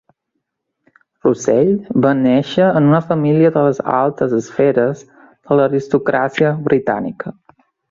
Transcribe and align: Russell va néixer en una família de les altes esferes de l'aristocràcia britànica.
Russell 1.27 1.69
va 2.05 2.13
néixer 2.21 2.69
en 2.79 2.87
una 2.93 3.03
família 3.11 3.53
de 3.59 3.67
les 3.67 3.83
altes 3.99 4.35
esferes 4.39 5.05
de 5.13 5.61
l'aristocràcia 5.61 6.53
britànica. 6.73 7.39